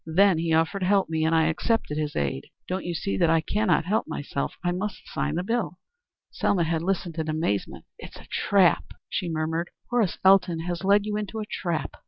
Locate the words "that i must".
4.63-5.03